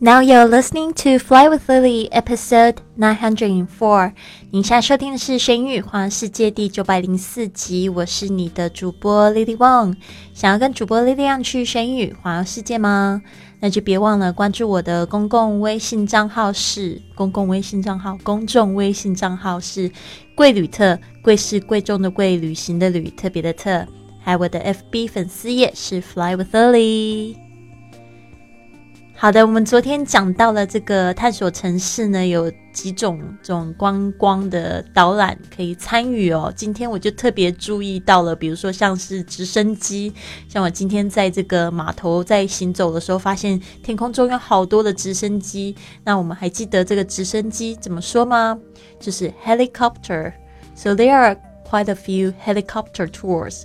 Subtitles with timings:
[0.00, 4.12] Now you're listening to Fly with Lily, episode nine hundred and four。
[4.52, 7.88] 您现在收听的是《神语环游世界》第九百零四集。
[7.88, 9.96] 我是你的主播 Lily Wong。
[10.32, 13.20] 想要跟主播 Lily 去神语环游世界吗？
[13.58, 19.90] 那就别忘了关注我的公共微信账号是公共微信账号，公众微信账号是
[20.36, 23.84] 贵旅特，贵是贵重的贵，旅行的旅，特别的特。
[24.22, 27.47] 还有我的 FB 粉丝页是 Fly with Lily。
[29.20, 36.52] 好的，我们昨天讲到了这个探索城市呢，有几种这种观光的导览可以参与哦。
[36.54, 40.12] 今天我就特别注意到了，比如说像是直升机，
[40.48, 45.74] 像我今天在这个码头在行走的时候，发现天空中有好多的直升机。
[46.04, 48.56] 那我们还记得这个直升机怎么说吗？
[49.00, 50.32] 就是 helicopter。
[50.76, 51.36] So there are
[51.68, 53.64] quite a few helicopter tours.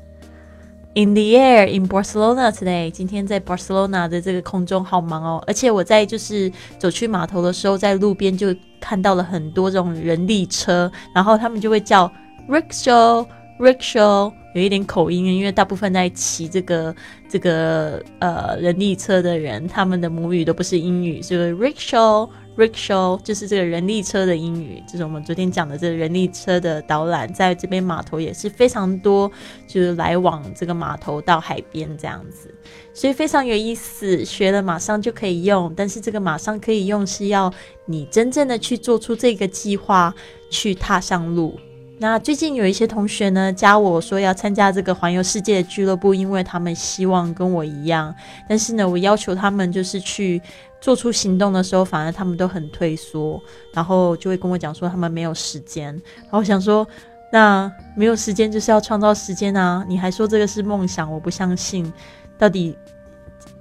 [0.96, 12.12] In the air in Barcelona today，今天在 Barcelona 的这个空中好忙哦，而且我在就是走去码头的时候，在路边就看到了很多这种人力车，然后他们就会叫
[12.48, 16.96] rickshaw，rickshaw，有一点口音，因为大部分在骑这个
[17.28, 22.30] 这个呃人力车的人，他们的母语都不是英语，所以 rickshaw。
[22.56, 29.32] Rickshaw 就是这个人力车的英语，就是我们昨天讲的这个人力车的导览，在这边码头也是非常多，
[29.68, 32.54] 就是来往这个码头到海边这样子，
[32.94, 34.24] 所以非常有意思。
[34.24, 37.52] 学了马上就可以用，但是这个马上可以用是要
[37.86, 40.14] 你真正的去做出这个计划，
[40.52, 41.60] 去踏上路。
[42.04, 48.14] 那最近有一些同学呢加我说要参加这个环游世界的俱乐部，因为他们希望跟我一样，
[48.50, 50.42] 但是呢，我要求他们就是去。
[50.82, 53.42] 做出行动的时候，反而他们都很退缩，
[53.74, 55.94] 然后就会跟我讲说他们没有时间。
[56.24, 56.86] 然后想说，
[57.32, 59.86] 那没有时间就是要创造时间啊！
[59.88, 61.90] 你还说这个是梦想，我不相信。
[62.38, 62.78] 到底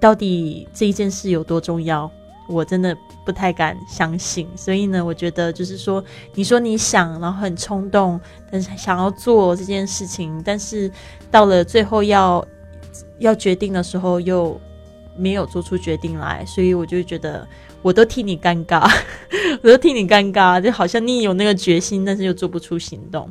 [0.00, 2.10] 到底这一件事有多重要？
[2.52, 4.48] 我真的不太敢相信。
[4.54, 6.04] 所以呢，我觉得就是说，
[6.34, 8.20] 你说你想，然后很冲动，
[8.50, 10.90] 但是想要做这件事情，但是
[11.30, 12.46] 到了最后要
[13.18, 14.60] 要决定的时候又。
[15.14, 17.46] 没有做出决定来，所以我就觉得
[17.82, 18.90] 我都替你尴尬，
[19.62, 23.30] 我都替你尴尬，就好像你有那个决心，但是又做不出行动。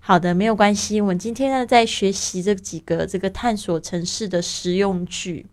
[0.00, 1.00] 好的，没有关系。
[1.00, 5.46] 我们今天呢在学习这几个这个探索城市的实用句。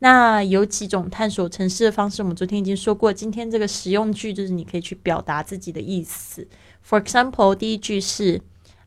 [0.00, 3.12] 那有几种探索城市的方式，我们昨天已经说过。
[3.12, 6.48] 今天这个实用句就是你可以去表达自己的意思。
[6.86, 8.40] For example，第一句是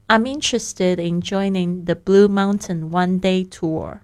[0.08, 4.00] I'm interested in joining the Blue Mountain one-day tour。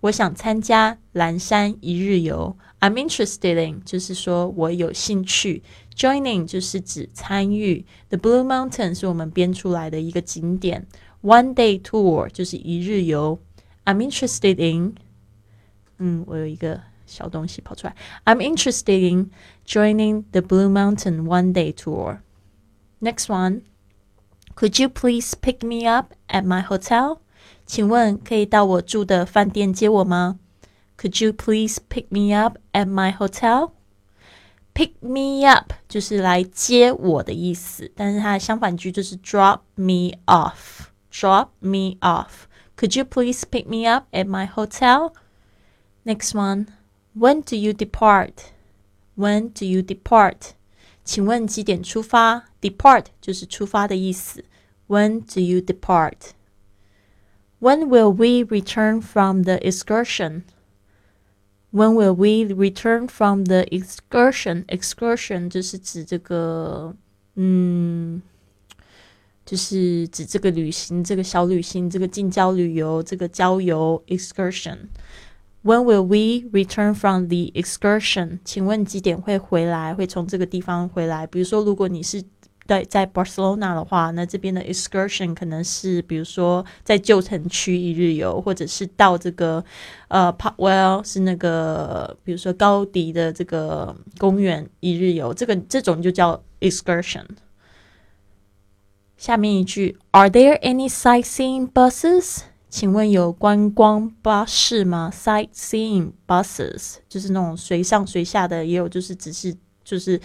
[0.00, 2.56] 我想参加蓝山一日游。
[2.80, 5.62] I'm interested in，就是说我有兴趣。
[5.96, 7.84] Joining 就是指参与。
[8.08, 10.86] The Blue Mountain 是我们编出来的一个景点。
[11.22, 13.40] One day tour 就是一日游。
[13.84, 14.94] I'm interested in，
[16.01, 17.95] 嗯，我有一个小东西跑出来。
[18.25, 19.31] I'm interested in
[19.65, 22.19] joining the Blue Mountain one day tour.
[22.99, 23.61] Next one.
[24.55, 27.19] Could you please pick me up at my hotel?
[27.65, 30.39] 请问可以到我住的饭店接我吗？
[30.97, 33.71] Could you please pick me up at my hotel?
[34.73, 40.87] Pick me up 就是来接我的意思，但是它的相反句就是 drop me off.
[41.11, 42.45] Drop me off.
[42.77, 45.13] Could you please pick me up at my hotel?
[46.03, 46.67] Next one.
[47.13, 48.51] When do you depart?
[49.15, 50.51] When do you depart?
[51.03, 52.45] 请问几点出发？
[52.61, 54.43] Depart 就是出发的意思。
[54.87, 56.31] When do you depart?
[57.59, 60.43] When will we return from the excursion?
[61.71, 64.65] When will we return from the excursion?
[64.67, 66.95] Excursion 就是指这个，
[67.35, 68.21] 嗯，
[69.45, 74.77] 就是指这个旅行，这个小旅行，这个近郊旅游，这个郊游 excursion。
[75.64, 78.40] When will we return from the excursion？
[78.44, 79.94] 请问几点会回来？
[79.94, 81.26] 会从这个地方回来？
[81.26, 82.20] 比如说，如果你是
[82.66, 89.64] 在在 Barcelona 的话，那这边的 excursion 可能是比如说在旧城区一日游，或者是到这个
[90.08, 97.26] 呃 Parkwell 是那个比如说高迪的这个公园一日游，这个这种就叫 excursion。
[99.16, 102.40] 下面一句，Are there any sightseeing buses？
[102.71, 105.11] 请问有观光巴士吗？
[105.13, 110.19] Sightseeing buses 就是那种随上随下的，也有就是只是就是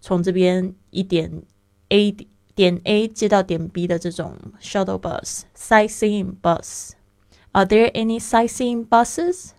[0.00, 1.42] 从这边一点。
[1.88, 2.10] A
[2.56, 6.94] 点 A 接到点 B 的这种 shuttle bus sightseeing bus.
[7.52, 9.50] Are there any sightseeing buses?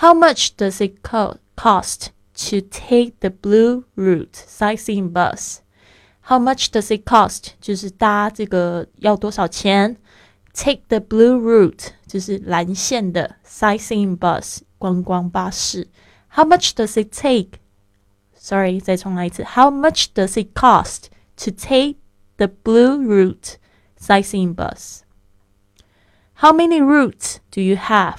[0.00, 5.58] How much does it co cost to take the blue route sightseeing bus?
[6.22, 7.52] How much does it cost?
[7.60, 9.96] 就是搭这个要多少钱
[10.58, 15.88] ？Take the blue route 就是蓝线的 sightseeing bus 观光巴士。
[16.34, 17.58] How much does it take?
[18.34, 19.42] Sorry，再重来一次。
[19.42, 21.06] How much does it cost
[21.36, 21.96] to take
[22.36, 23.54] the blue route
[23.98, 25.00] sightseeing bus?
[26.34, 28.18] How many routes do you have?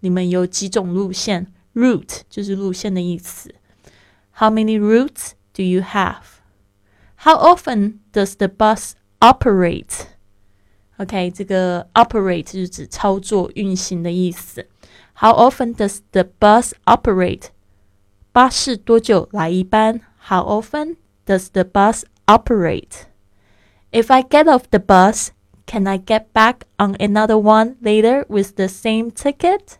[0.00, 1.52] 你们有几种路线？
[1.74, 3.54] Route 就是路线的意思。
[4.32, 6.40] How many routes do you have?
[7.20, 10.06] How often does the bus operate?
[10.98, 14.66] OK，这个 operate 就是指操作、运行的意思。
[15.14, 17.46] How often does the bus operate?
[18.32, 20.00] 巴士多久来一班？
[20.28, 20.96] How often
[21.26, 23.06] does the bus operate?
[23.90, 25.28] If I get off the bus,
[25.66, 29.76] can I get back on another one later with the same ticket?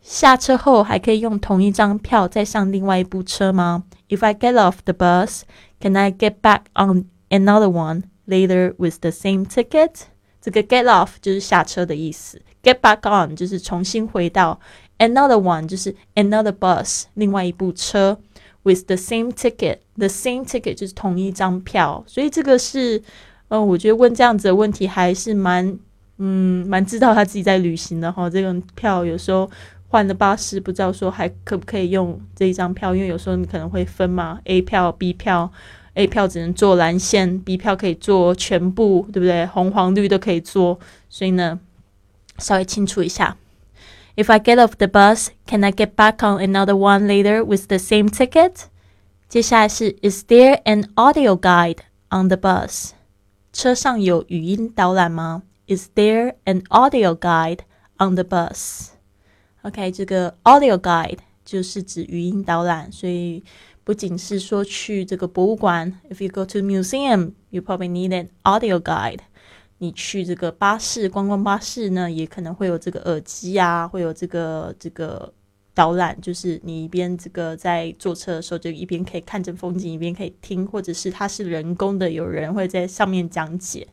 [0.00, 3.84] 下车后还可以用同一张票再上另外一部车吗？
[4.08, 5.42] If I get off the bus,
[5.80, 9.91] can I get back on another one Later with the same ticket?
[10.39, 14.59] 这个 get off 就是下车的意思，get back on 就是重新回到
[14.99, 18.17] ，another one 就是 another bus 另外一部车
[18.63, 23.01] ，with the same ticket，the same ticket 就是同一张票，所以这个是，
[23.49, 25.77] 呃，我觉得问这样子的问题还是蛮，
[26.17, 28.29] 嗯，蛮知道他自己在旅行的哈。
[28.29, 29.49] 这个票有时候
[29.89, 35.51] 换了巴士，不知道说还可不可以用这一张票，因为有时候你可能会分嘛，A 票、B 票。
[35.97, 39.47] A 票只能坐蓝线，B 票可以坐全部，对不对？
[39.47, 40.79] 红、黄、绿都可以坐，
[41.09, 41.59] 所以呢，
[42.37, 43.35] 稍微清楚一下。
[44.15, 47.77] If I get off the bus, can I get back on another one later with the
[47.77, 48.65] same ticket？
[49.27, 51.79] 接下来是 Is there an audio guide
[52.11, 52.91] on the bus？
[53.51, 57.61] 车上有语音导览吗？Is there an audio guide
[57.97, 63.43] on the bus？OK，这个 audio guide 就是指语音导览，所以。
[63.87, 69.19] 不仅是说去这个博物馆，if you go to museum, you probably need an audio guide。
[69.77, 75.33] 你去这个巴士观光巴士呢，也可能会有这个耳机啊，会有这个这个
[75.73, 83.87] 导览，就是你一边这个在坐车的时候，就一边可以看着风景，一边可以听，或者是它是人工的，有人会在上面讲解。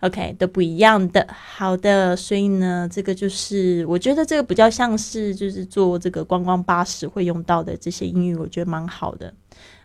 [0.00, 1.26] OK，都不一样的。
[1.30, 9.34] 好的，所以呢，这个就是我觉得这个比较像是就是坐这个观光巴士会用到的这些英语，我觉得蛮好的。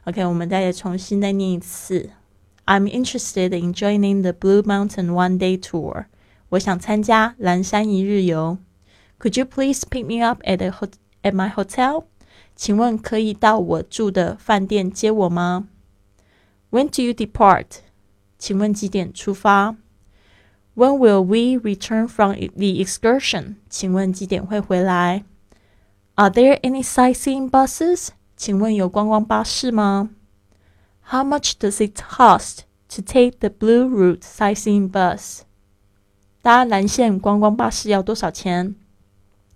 [0.05, 2.09] OK，我们再来重新再念一次。
[2.65, 6.05] I'm interested in joining the Blue Mountain One Day Tour。
[6.49, 8.57] 我想参加蓝山一日游。
[9.19, 10.71] Could you please pick me up at a
[11.23, 12.05] at my hotel？
[12.55, 15.67] 请问可以到我住的饭店接我吗
[16.71, 17.65] ？When do you depart？
[18.37, 19.75] 请问几点出发
[20.74, 23.56] ？When will we return from the excursion？
[23.68, 25.24] 请问几点会回来？
[26.14, 28.08] Are there any sightseeing buses？
[28.36, 30.10] 请问有观光巴士吗？
[31.10, 32.60] How much does it cost
[32.94, 35.40] to take the Blue Route sightseeing bus？
[36.42, 38.76] 搭蓝线观光巴士要多少钱？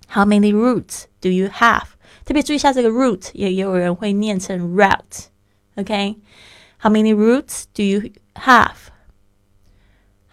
[0.09, 1.85] How many routes do you have？
[2.25, 8.11] 特别注意一下这个 route，也有人会念成 route。OK？How many routes do you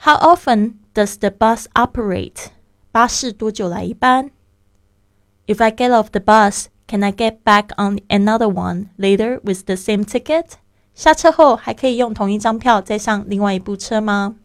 [0.00, 2.48] How often does the bus operate?
[2.92, 4.30] 巴士多久来一班
[5.46, 9.74] ？If I get off the bus, can I get back on another one later with the
[9.74, 10.52] same ticket?
[10.94, 14.36] 下车后还可以用同一张票再上另外一部车吗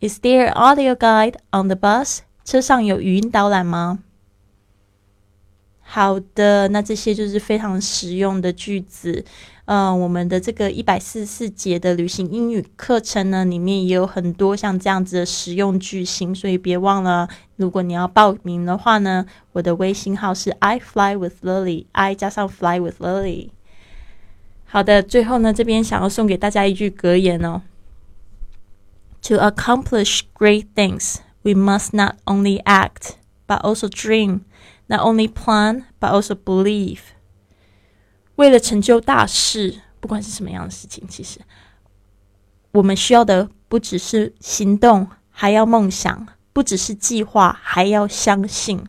[0.00, 2.20] ？Is there audio guide on the bus?
[2.44, 4.00] 车上有语音导览吗？
[5.82, 9.24] 好的，那这些就是非常实用的句子。
[9.64, 23.50] 嗯，我们的这个一百四十四节的旅行英语课程呢，里面也有很多像这样子的实用句型，所以别忘了，如果你要报名的话呢，我的微信号是 I fly with Lily，I 加上 fly with Lily。
[24.64, 27.62] 好的，最后呢，这边想要送给大家一句格言哦
[29.22, 33.12] ：To accomplish great things, we must not only act
[33.46, 34.40] but also dream.
[34.88, 36.98] Not only plan, but also believe。
[38.36, 41.40] 为了成就大事，不管是什么样的事情，其实
[42.72, 48.84] 我们需要的不只是行动，还要梦想；不只是计划，还要相信。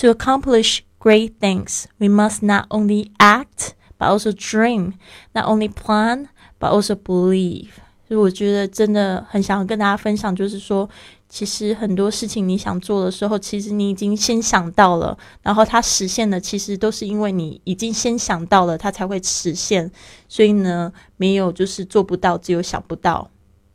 [0.00, 4.92] To accomplish great things, we must not only act, but also dream.
[5.32, 7.70] Not only plan, but also believe.
[8.06, 10.88] 所以我觉得真的很想要跟大家分享，就是说。
[11.32, 19.90] 其实很多事情你想做的时候，其实你已经先想到了，然后它实现的其实都是因为你已经先想到了，它才会实现。
[20.28, 23.30] 所以呢，没有就是做不到，只有想不到，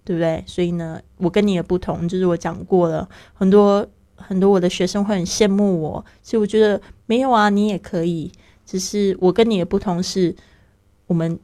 [0.05, 0.43] 对不对？
[0.45, 3.83] 所以呢，我跟你的不同就是我讲过了，很多
[4.15, 8.31] 很多我的学生会很羡慕我，所以我觉得没有啊，你也可以，
[8.67, 10.35] 只是我跟你的不同是
[11.07, 11.39] 我们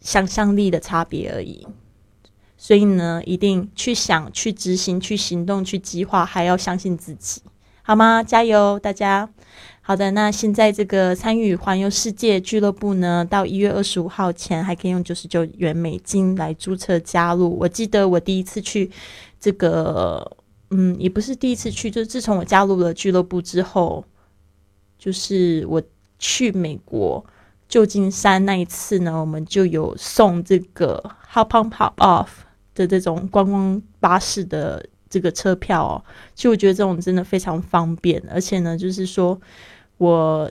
[0.00, 1.66] 想象力的差别而已。
[2.60, 7.40] 所以呢，一定去想、去执行、去行动、去计划，还要相信自己，
[7.82, 8.22] 好吗？
[8.22, 9.30] 加油，大家！
[9.80, 17.56] 好的，那现在这个参与环游世界俱乐部呢，到一月二十五号前还可以用九十九元美金来注册加入。
[17.58, 18.90] 我记得我第一次去
[19.40, 20.36] 这个，
[20.70, 24.04] 嗯，也不是第一次去，就是自从我加入了俱乐部之后，
[24.98, 25.80] 就是我
[26.18, 27.24] 去美国
[27.66, 32.28] 旧金山那一次呢，我们就有送这个 Hop on Pop Off
[32.86, 36.04] 的这种观光巴士的这个车票哦。
[36.34, 39.40] 其实我觉得这种真的非常方便，而且呢，就是说。
[39.98, 40.48] 我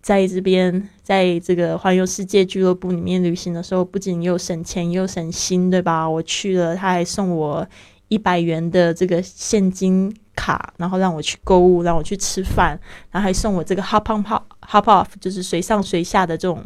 [0.00, 6.08] 在这边，在这个环游世界俱乐部里面旅行的时候，不仅又省钱又省心，对吧？
[6.08, 7.68] 我去了，他还送我
[8.08, 16.64] 一百元的这个现金卡，然后让我去购物，让我去吃饭，然后还送我这个 hop on hop hop off，就是随上随下的这种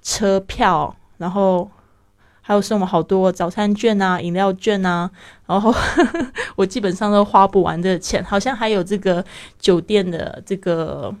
[0.00, 1.68] 车票，然后
[2.46, 5.10] 还有送我好多早餐券啊、饮料券啊，
[5.46, 5.74] 然后
[6.56, 9.24] 我基本上都花不完的钱，好像还有这个
[9.58, 11.14] 酒店的这个。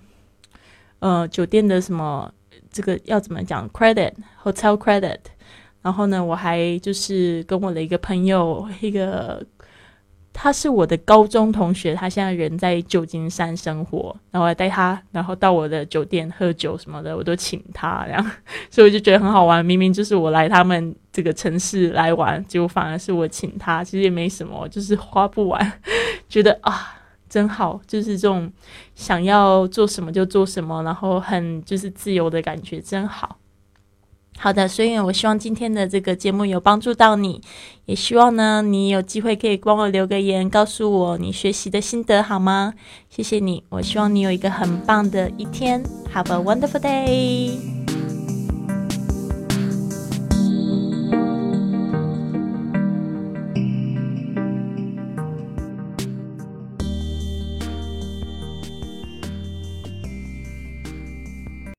[1.00, 2.32] 呃，酒店的什么
[2.70, 5.18] 这个要怎么讲？credit hotel credit，
[5.82, 9.44] 然后呢，我还就是跟我的一个朋友，一个
[10.34, 18.30] 他是我的高中同学，他现在人在旧金山生活，然后还带他，然后到我的酒店喝酒什么的，我都请他，这样，
[18.70, 19.64] 所以我就觉得很好玩。
[19.64, 25.72] 明明就是我来他们这个城市来玩，结果反而是我请他，其实也没什么，就是花不完，
[26.28, 26.98] 觉得啊。
[27.26, 28.48] 真好，就是这种
[28.94, 33.36] 想要做什么就做什么，然后很就是自由的感觉，真好。
[34.36, 37.40] 好的，所以我希望今天的这个节目有帮助到你，
[37.86, 42.74] 也希望呢你有机会可以帮我留个言，告诉我你学习的心得好吗？
[43.08, 47.73] 谢谢你，我希望你有一个很棒的一天，Have a wonderful day。